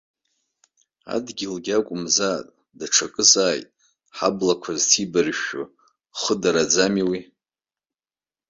[1.13, 3.67] Адгьылгьы акәымзааит, даҽакызааит
[4.17, 5.63] ҳаблақәа зҭибаршәшәо,
[6.19, 7.19] хыдараӡами уи.